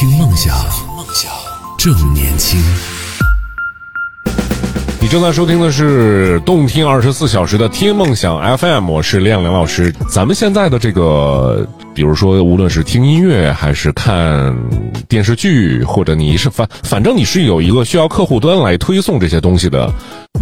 [0.00, 0.56] 听梦想，
[0.96, 1.30] 梦想
[1.76, 2.58] 正年轻。
[4.98, 9.92] 你正在收听的是动听二十四小时的听梦想 FM，我是亮亮老师。
[10.08, 14.56] 咱们现在的这个，比如说，无论是听音乐，还是看
[15.06, 19.92] 电视剧，或者你是反反正你是有一个需要客户端来推送这些东西的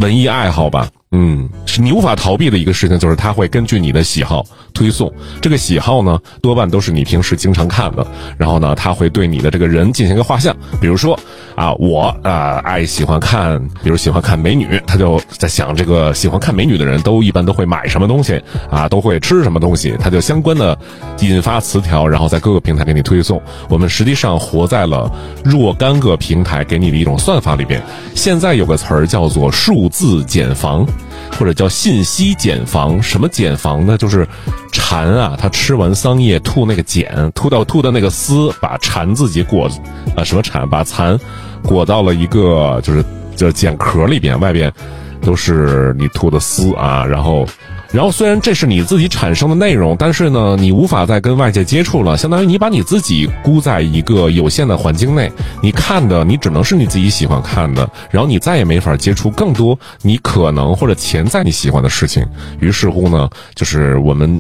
[0.00, 0.88] 文艺爱好吧。
[1.10, 4.44] 嗯，是你无法逃避的一个事情，就是它会根据你的喜好
[4.74, 5.10] 推送。
[5.40, 8.06] 这个喜好呢，多半都是你平时经常看的。
[8.36, 10.54] 然后呢，它会对你的这个人进行一个画像。
[10.82, 11.18] 比如说
[11.54, 18.38] 啊，我啊爱喜欢看，比如喜欢看美女，他就在想这个喜欢看美女的人都一般都会买什么东西
[18.70, 20.78] 啊，都会吃什么东西，他就相关的
[21.20, 23.40] 引发词条，然后在各个平台给你推送。
[23.70, 25.10] 我们实际上活在了
[25.42, 27.82] 若干个平台给你的一种算法里边。
[28.14, 30.86] 现在有个词儿叫做数字茧房。
[31.38, 33.96] 或者叫信息茧房，什么茧房呢？
[33.96, 34.26] 就是
[34.72, 39.68] 蝉啊，它吃完桑叶吐那个茧，吐到吐的那个丝，把蝉自己裹，
[40.16, 40.68] 啊，什么蝉？
[40.68, 41.18] 把蚕
[41.62, 43.04] 裹到了一个就是
[43.36, 44.72] 就茧壳里边，外边
[45.22, 47.46] 都是你吐的丝啊，然后。
[47.90, 62.22] 然后虽然这是你自己产生的内容，但是呢，你无法再跟外界接触了，相当于你把你自己孤在一个有限的环境内，你看的你只能是你自己喜欢看的，然后你再也没法接触更多你可能或者潜在你喜欢的事情。
[62.60, 64.38] 于是乎呢，就是我们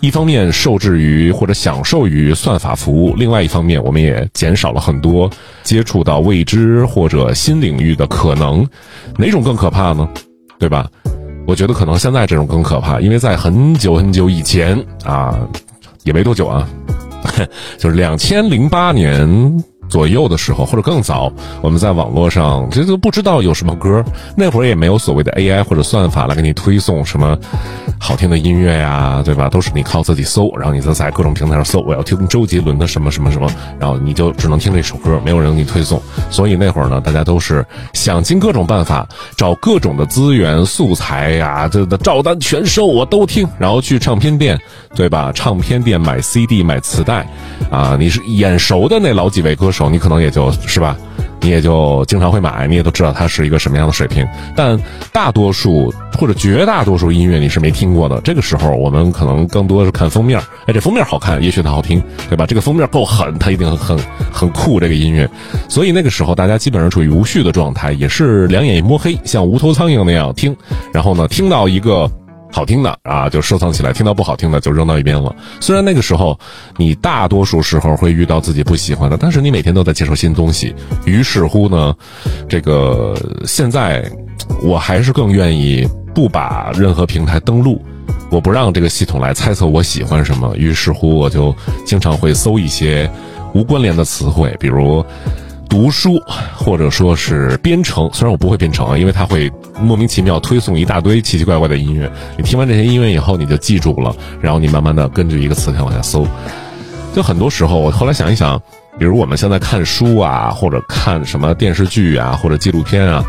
[0.00, 5.30] 一方面受制于或者享受于算法服务，另外一方面我们也减少了很多
[5.62, 8.66] 接触到未知或者新领域的可能。
[9.18, 10.08] 哪种更可怕呢？
[10.58, 10.88] 对吧？
[11.46, 15.38] 我觉得可能现在这种更可怕，因为在很久很久以前啊，
[16.04, 16.68] 也没多久啊，
[17.78, 19.64] 就是两千零八年。
[19.88, 24.04] 左右的时候，或者更早，我们在网络上这都不知道有什么歌，
[24.36, 27.36] 那会儿也没有所谓的 AI 或者算法来给你推送什么
[27.98, 29.48] 好听的音乐呀，对吧？
[29.48, 36.00] 都是你靠自己搜，然后你再在各种平台上搜，我要听周杰伦的什么什么什么，然后你就只能听这首歌，没有人给你推送。
[36.30, 39.06] 所以那会儿呢，大家都是想尽各种办法，
[39.36, 44.58] 找各种的资源素材呀，这的照单全收，我都听，然后去唱片店，
[44.94, 45.30] 对吧？
[45.32, 47.26] 唱片店买 CD 买磁带，
[47.70, 49.75] 啊，你是眼熟的那老几位歌手。
[49.76, 50.96] 手你可能也就是吧，
[51.40, 54.26] 你也就经常会买，你也都知道它是一个什么样的水平。
[54.56, 54.80] 但
[55.12, 58.18] 大多数或者绝大多数音乐你是没听过的。
[58.22, 62.46] 这个时候我们可能更多的是看封面，哎，这封面好看，也许它好听，对吧？
[62.46, 63.98] 这个封面够狠，它一定很
[64.32, 64.80] 很酷。
[64.80, 65.28] 这个音乐，
[65.68, 70.56] 所以那个时候大家基本上处于无序的状态，也是两眼一摸黑，像无头苍蝇那样听。
[70.92, 72.10] 然后呢，听到一个。
[72.52, 75.34] 好听的啊，就收藏起来；听到不好听的，就扔到一边了。
[75.60, 76.38] 虽然那个时候，
[76.78, 80.74] 你大多数时候会遇到自己不喜欢的，但是你每天都在接受新东西。
[81.04, 81.94] 于是乎呢，
[82.48, 83.14] 这个
[83.44, 84.10] 现在
[84.62, 87.82] 我还是更愿意不把任何平台登录，
[88.30, 90.56] 我不让这个系统来猜测我喜欢什么。
[90.56, 93.10] 于是乎，我就经常会搜一些
[93.52, 95.04] 无关联的词汇，比如。
[95.76, 96.18] 读书，
[96.56, 102.10] 或者说是编程，虽然我不会编程啊，因为它会莫名其妙推送一大堆奇奇怪怪的音乐。
[102.38, 106.26] 你听完这些音乐以后，你就记住了，然后你慢慢的根据一个词条往下搜。
[107.14, 108.58] 就很多时候，我后来想一想，
[108.98, 113.22] 比如我们现在看书啊，或者看什么电视剧啊，或者纪录片啊，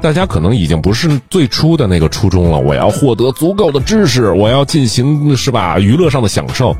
[0.00, 2.60] 大家可能已经不是最初的那个初衷了。
[2.60, 6.76] 我要获得足够的知识，我要进行是吧娱乐上的享受。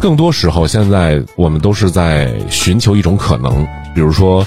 [0.00, 4.46] 更多时候，现在我们都是在寻求一种可能，比如说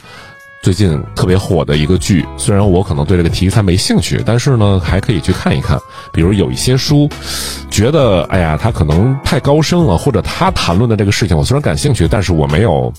[0.62, 5.78] 最近特别火的一个剧，虽然我可能对这个题材没兴趣，但是呢，还可以去看一看。
[6.14, 7.10] 比如有一些书，
[7.70, 12.94] 觉得哎呀，他可能太高深了，或者他谈论的这个事情，我虽然感兴趣，但是我没有。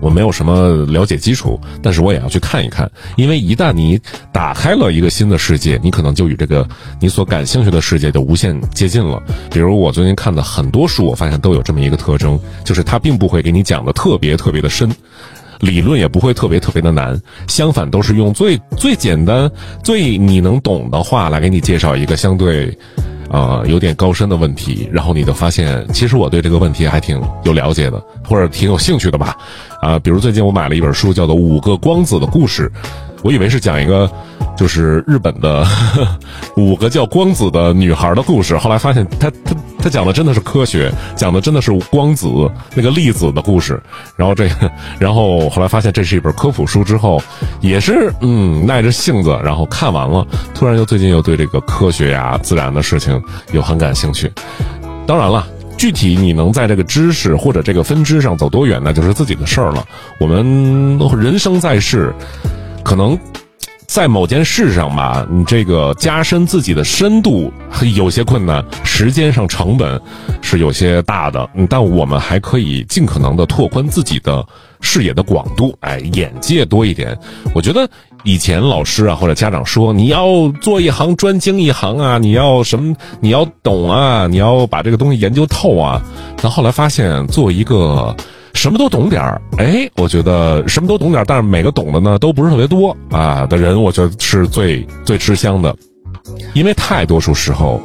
[0.00, 4.00] 我没有什么了解基础，但是我也要去看一看，因为一旦你
[4.32, 6.68] 打开了一个新的世界，你可能就与这个
[7.00, 9.22] 你所感兴趣的世界就无限接近了。
[9.50, 14.90] 比如我最近看的很多书，我发现都有这么一个特征，就是它并不会给你讲的特别特别的深，
[15.60, 19.50] 理论也不会特别特别的难，相反都是用最最简单、
[19.82, 22.76] 最你能懂的话来给你介绍一个相对。
[23.30, 29.36] 啊，有点高深的问题，然后你就发现，其实我对这个问题还挺有了解的，或者挺有兴趣的吧？
[29.80, 32.70] 啊，比如最近我买了一本书，叫做《五个光子的故事》，
[33.22, 34.10] 我以为是讲一个。
[34.56, 35.66] 就是日本的
[36.56, 39.30] 五个叫光子的女孩的故事，后来发现它
[39.86, 42.26] 他讲的真的是科学，讲的真的是光子
[42.74, 43.80] 那个粒子的故事。
[44.16, 44.68] 然后这个，
[44.98, 47.22] 然后后来发现这是一本科普书之后，
[47.60, 53.22] 也是嗯耐着性子，然后看完了，突然又最近又对这个科学呀、自然的事情
[53.52, 54.28] 又很感兴趣。
[55.06, 55.46] 当然了，
[55.78, 59.86] 具体你能在这个知识或者这个分支上走多远，那就是自己的事儿了。
[60.18, 62.12] 我们人生在世，
[62.82, 63.16] 可能。
[63.86, 67.52] 在某件事上吧，你这个加深自己的深度
[67.94, 70.00] 有些困难，时间上成本
[70.42, 71.48] 是有些大的。
[71.70, 74.44] 但我们还可以尽可能的拓宽自己的
[74.80, 77.16] 视野的广度，哎，眼界多一点。
[77.54, 77.88] 我觉得
[78.24, 80.26] 以前老师啊或者家长说你要
[80.60, 86.02] 做一行专精一行啊，你要什么你要懂啊，你要把这个东西研究透啊。
[86.42, 88.14] 但后来发现做一个。
[88.56, 95.76] 什么都懂点儿，哎，我觉得什么都懂点儿，但是每个懂的呢都不是特别多啊的人，我觉得是最最吃香的，
[96.54, 97.80] 因为太多数时候，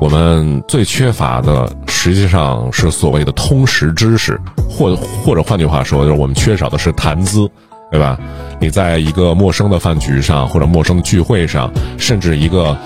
[0.00, 7.48] 我们最缺乏的实际上是所谓的通识知识，或或者换句话说，就是我们缺少的是谈资，
[7.92, 8.18] 对吧？
[8.58, 12.76] 你在一个陌生的饭局上，或者陌生的聚会上，甚至一个。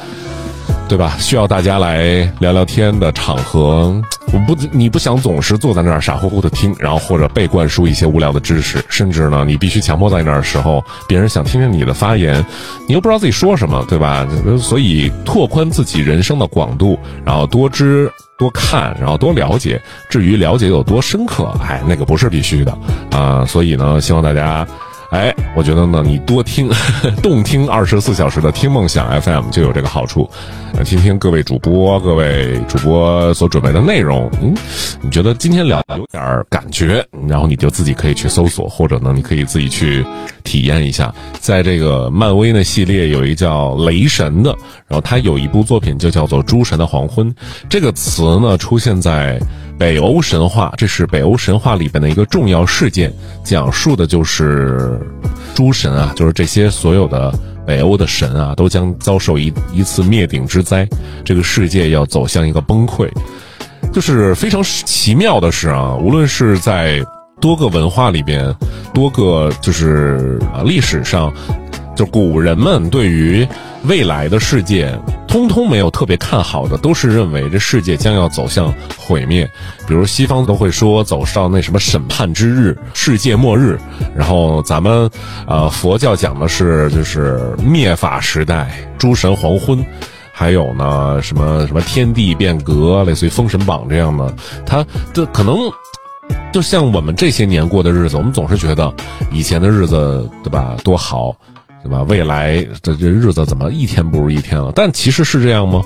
[0.91, 1.17] 对吧？
[1.21, 4.03] 需要大家来聊聊天的场合，
[4.33, 12.45] 我不，你不想总是坐在那儿傻乎乎的听，然后或者被灌输一些无聊的知识，甚至呢，你必须强迫在那儿的时候，别人想听听你的发言，
[12.89, 14.27] 你又不知道自己说什么，对吧？
[14.59, 19.81] 所以拓宽自己人生的广度，然后多知多看，然后多了解。
[20.09, 22.77] 至于了解有多深刻，哎，那个不是必须的
[23.13, 23.47] 啊。
[23.47, 24.67] 所以呢，希望大家。
[25.11, 26.71] 哎，我觉得呢，你多听，
[27.21, 30.29] 动听二十四小时的听梦想 FM 就有这个好处。
[30.85, 34.55] 听听各位主播、各位主播所准备的内容，嗯，
[35.03, 40.07] 你觉得今天聊有点感觉，然后你就自己可以去搜索，或者呢，你可以自己去
[40.45, 41.13] 体验一下。
[41.41, 47.29] 在这个漫威的系列有一叫雷神的，然后他有一部作品就叫做《诸神的黄昏》，
[47.69, 49.41] 这个词呢出现在。
[49.81, 53.11] 北欧神话，这是北欧神话里边的一个重要事件，
[53.43, 55.01] 讲述的就是
[55.55, 57.33] 诸神啊，就是这些所有的
[57.67, 60.87] 北欧的神啊，都将遭受一一次灭顶之灾，
[61.25, 63.09] 这个世界要走向一个崩溃。
[63.91, 67.03] 就是非常奇妙的是啊，无论是在
[67.41, 68.55] 多个文化里边，
[68.93, 71.33] 多个就是啊历史上。
[71.97, 73.47] 就古人们对于
[73.85, 74.99] 未来的世界，
[75.31, 79.49] 通通没有特别看好的，都是认为这世界将要走向毁灭。
[79.87, 83.79] 比如西方都会说走上那什么审判之日、世界末日，
[84.13, 85.09] 然后咱们，
[85.47, 89.87] 呃，佛教讲的是就是灭法时代、诸神黄昏，
[90.33, 94.35] 还有呢什么什么天地变革，类似于封神榜这样的。
[94.67, 94.85] 它
[95.15, 95.57] 这可能
[96.53, 98.93] 就像我们这些年过的日子，我们总是觉得
[99.31, 101.33] 以前的日子对吧多好。
[101.83, 102.03] 对吧？
[102.03, 104.73] 未来这这日子怎么一天不如一天了？
[104.75, 105.83] 但其实是这样吗？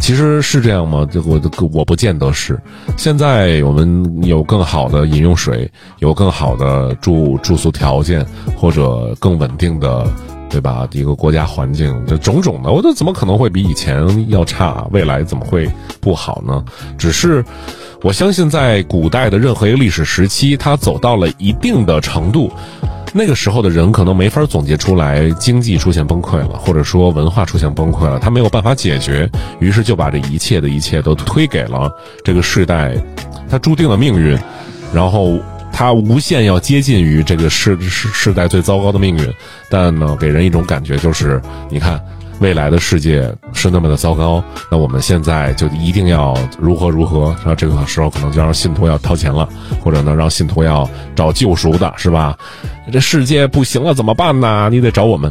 [0.00, 1.06] 其实是这样吗？
[1.10, 1.40] 这我
[1.72, 2.58] 我不见得是。
[2.96, 8.24] 现在我们有更好的饮用水，有更好的住住宿条件，
[8.56, 10.06] 或者更稳定的，
[10.48, 10.86] 对吧？
[10.92, 14.86] 一个国家环境，这种种的，我这怎么可能会比以前要差？
[14.92, 15.68] 未来怎么会
[16.00, 16.64] 不好呢？
[16.96, 17.44] 只是
[18.02, 22.52] 我相信，在古代的任何一个历史时期，它走到了一定的程度。
[23.12, 29.28] 那个时候的人可能没法总结出来经济出现崩溃了，或者说文化出现崩溃了，他没有办法解决，
[29.60, 31.90] 于是就把这一切的一切都推给了
[32.22, 32.94] 这个世代，
[33.50, 34.38] 他注定了命运，
[34.92, 35.38] 然后
[35.72, 39.34] 他无限要接近于这个世世世代最糟糕的命运，
[39.70, 41.40] 但呢，给人一种感觉就是，
[41.70, 42.00] 你看。
[42.40, 47.34] 未来的世界是那么的糟糕，那我们现在就一定要如何如何？
[47.44, 49.48] 那这个时候可能就让信徒要掏钱了，
[49.82, 52.38] 或者呢让信徒要找救赎的，是吧？
[52.92, 54.68] 这世界不行了怎么办呢？
[54.70, 55.30] 你得找我们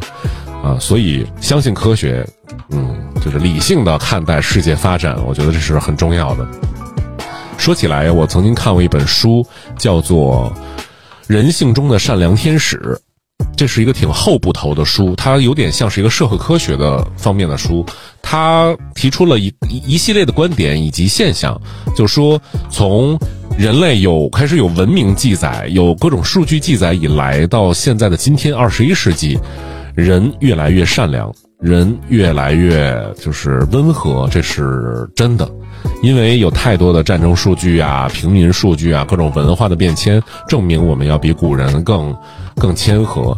[0.63, 0.77] 啊！
[0.79, 2.27] 所以相信科学，
[2.71, 6.45] 嗯，就是理性的看待世界发展，我觉得这是很重要的。
[7.57, 9.45] 说起来，我曾经看过一本书，
[9.77, 10.53] 叫做
[11.25, 12.77] 《人性中的善良天使》。
[13.57, 17.83] 这是一个挺厚不头的书，它有点像是一个社会科学的方面的书。
[18.21, 21.59] 它提出了一一系列的观点以及现象，
[21.95, 23.17] 就说从
[23.57, 29.39] 人类有开始有文明记载、有各种数据记载以来，到现在的今天二十一世纪，
[29.95, 35.49] 人越来越善良，人越来越就是温和，这是真的。
[36.03, 42.15] 因为有太多的战争数据啊、平民数据啊、各种文化的变迁，证明我们要比古人更。
[42.57, 43.37] 更谦和，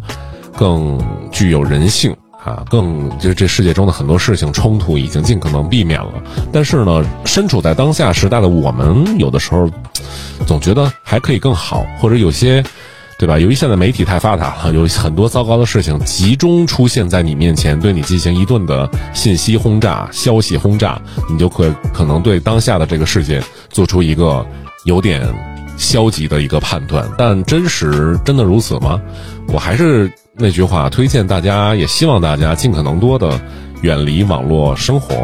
[0.58, 1.00] 更
[1.32, 2.64] 具有人性啊！
[2.70, 6.14] 更就是这世界中的很多事情冲突已经尽可能避免了。
[6.52, 9.70] 但是呢，身处在当下时代的我们，有的时候
[10.48, 12.64] 总觉得还可以更好，或者有些，
[13.18, 13.38] 对吧？
[13.38, 21.00] 由于现在媒体太发达了，有很多糟糕的事情集中出现在你面前，对你进行一顿的信息轰炸、消息轰炸，
[21.30, 24.46] 你就可可能对当下的这个世界做出一个
[24.86, 25.22] 有点。
[25.80, 29.02] 消极的一个判断，但真实真的如此吗？
[29.48, 33.40] 我还是那句话，推荐大家，也希望大家尽可能多的
[33.82, 35.16] 远离网络生活，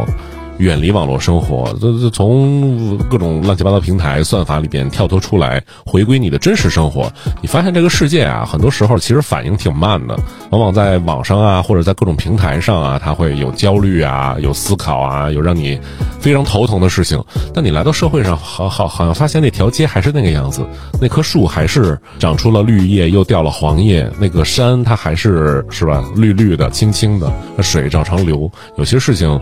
[0.57, 7.11] 远离网络生活，这这从各种乱七八糟平台算法里边跳脱出来，回归你的真实生活。
[7.41, 10.17] 你发现这个世界啊，很多时候其实反应挺慢的，
[10.51, 15.77] 往往在网上啊，或者在各种平台上啊，它会有焦虑啊，有思考啊，有让你
[16.21, 17.21] 非常头疼的事情。
[17.53, 20.65] 但你来到社会上，好好好像发现那条街还是那个样子，
[21.01, 28.49] 那棵树还是长出了绿叶，又掉了黄叶，那个山它还是是吧，绿绿的、青青的，那水照常流。
[28.77, 29.37] 有些事情，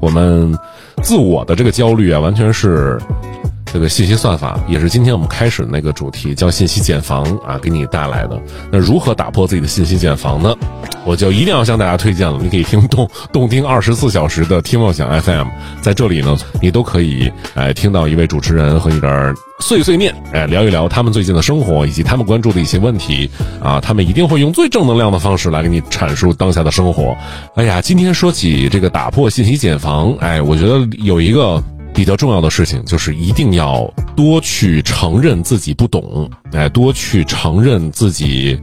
[0.00, 0.56] 我们。
[1.06, 3.00] 自我的这个焦虑啊，完全是
[3.64, 8.36] 这个信息算法，也是今天我们开始的那个主题，叫信息茧房啊，给你带来的。
[8.72, 10.52] 那如何打破自己的信息茧房呢？
[11.04, 15.46] 我就一定要向大家推荐了，你可以听动动听二十四小时的听梦想 FM，
[15.80, 23.28] 在这里呢，你都可以哎听到一位主持人和一点碎碎念，哎聊一聊他们最近的生活以及他们关注的一些问题
[23.62, 27.16] 啊，他们一定会用最正能量的方式来给你阐述当下的生活。
[27.54, 31.62] 哎呀，今天说起这个打破信息茧房，哎，我觉得有一个。
[31.94, 38.60] 比较重要的事情就是一定要多去承认自己不懂，哎，多去承认自己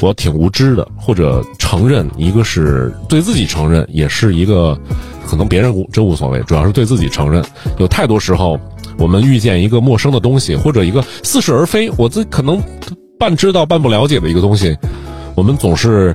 [0.00, 4.80] 我挺无知的，或者承认一个是对自己承认，也是一个
[5.26, 7.44] 可能别人无真无所谓，主要是对自己承认。
[7.78, 8.58] 有太多时候，
[8.98, 12.62] 我们遇见一个陌生的东西，或者一个似是而非，我自可能
[13.18, 14.76] 半知道半不了解的一个东西，
[15.34, 16.14] 我们总是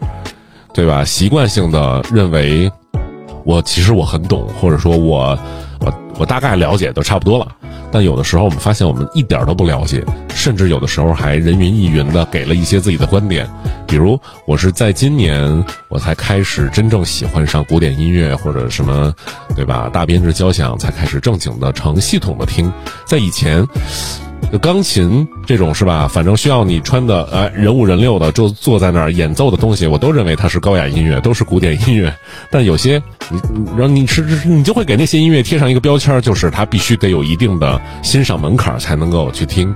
[0.74, 1.04] 对吧？
[1.04, 2.72] 习惯性的认为
[3.44, 5.38] 我其实我很懂，或者说我。
[5.82, 7.46] 我我大概了解都差不多了，
[7.92, 10.02] 但有的时候我们发现我们一点都不了解，
[10.46, 13.50] 甚至有的时候还人云亦云的给了一些自己的观点。
[13.88, 19.12] 比如我是在今年我才开始真正喜欢上古典音乐或者什么，
[19.56, 19.90] 对吧？
[19.92, 22.72] 大编制交响才开始正经的成系统的听，
[23.08, 23.68] 在以前。
[24.62, 26.08] 钢琴这种是吧？
[26.08, 32.16] 反正需要你穿的呃人五人六的，就坐在那儿演奏的东西，我都认为它是高雅音乐，都是古典音乐。
[32.52, 39.74] 但有些你，然后你是你就会给那些音乐贴上一个标签，就是它必须得有一定的欣赏门槛才能够去听，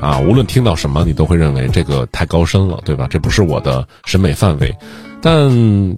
[0.00, 3.06] 啊，无论听到什么，你都会认为这个太高深了，对吧？
[3.10, 4.74] 这不是我的审美范围。
[5.20, 5.50] 但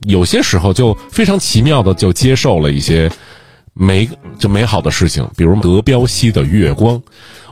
[0.05, 3.11] 有些时候就非常奇妙的就接受了一些
[3.75, 6.97] 美就美好的事情，比如德彪西的《月光》。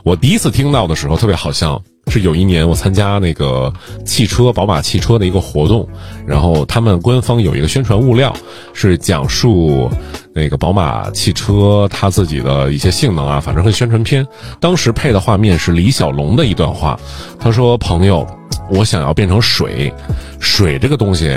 [0.03, 1.79] 我第一次听到的时候特别好笑，
[2.09, 3.71] 是有一年我参加那个
[4.05, 5.87] 汽车宝马汽车的一个活动，
[6.25, 8.33] 然后他们官方有一个宣传物料，
[8.73, 9.89] 是讲述
[10.33, 14.25] 那个宝马汽车它自己的一些性能啊，反正和宣传片。
[14.59, 16.99] 当时配的画面是李小龙的一段话，
[17.39, 18.25] 他说：“朋友，
[18.69, 19.93] 我想要变成水，
[20.39, 21.29] 水这个东西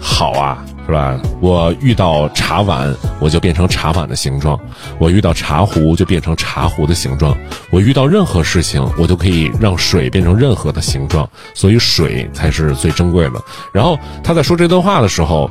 [0.00, 1.16] 好啊。”是吧？
[1.40, 4.58] 我遇到茶碗，我就变成茶碗的形状；
[4.98, 7.32] 我遇到茶壶，就变成茶壶的形状；
[7.70, 11.28] 我遇到任何事情，我就可以让水变成任何的形状。
[11.54, 13.40] 所以水才是最珍贵的。
[13.72, 15.48] 然后他在说这段话的时候。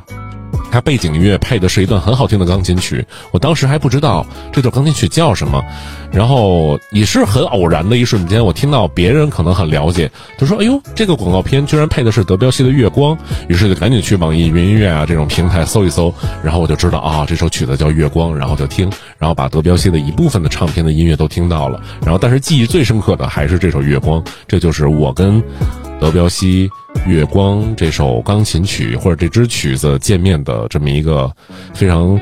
[0.71, 5.63] 它背景音乐配的是一段很好听的钢琴曲，我当时还不知道这段钢琴曲叫什么，
[6.11, 13.15] 然后也是很偶然的一瞬间，我听到别人可能很了解，他说：“哎呦，这个广告片居然配的是德彪西的《月光》。”
[13.49, 25.41] 于是就赶紧去网易云音乐啊这种平台搜一搜，然后我就知道啊这首曲子叫《月光》，然后就听，然后把德彪西的一部分的唱片的音乐都听到了，然后但是记忆最深刻的还是这首《月光》，这就是我跟
[25.99, 26.69] 德彪西。
[27.05, 31.31] 月光这首钢琴曲或者这支曲子见面的这么一个
[31.74, 32.19] 非常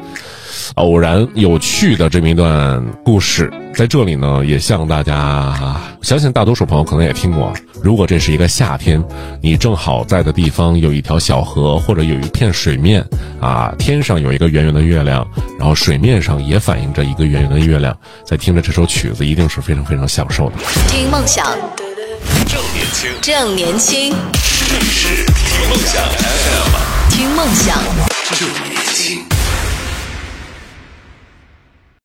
[0.76, 7.54] 偶然有趣的这么一段故事，在这里呢也向大家，相信大多数朋友可能也听过。
[7.82, 9.04] 如果这是一个夏天，
[9.42, 13.06] 你正好在的地方有一条小河或者有一片水面
[13.40, 15.26] 啊，天上有一个圆圆的月亮，
[15.60, 17.96] 然后水面上也反映着一个圆圆的月亮，
[18.26, 20.56] 在听着这首曲子，一定是非常非常享受的。
[20.90, 21.46] 听梦想，
[22.48, 24.14] 正年轻，正年轻。
[24.81, 27.77] 是听梦想 FM，听梦想，
[28.38, 29.37] 正年轻。